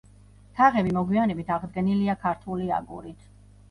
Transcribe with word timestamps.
თაღები 0.59 0.95
მოგვიანებით 0.97 1.53
აღდგენილია 1.59 2.19
ქართული 2.27 2.77
აგურით. 2.83 3.35